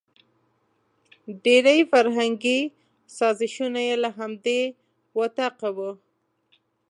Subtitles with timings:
[1.43, 2.59] ډېري فرهنګي
[3.17, 4.61] سازشونه یې له همدې
[5.19, 5.91] وطاقه وو.